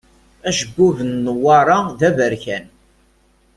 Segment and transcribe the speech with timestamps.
[0.49, 2.65] Acebbub n Newwara d aberkan.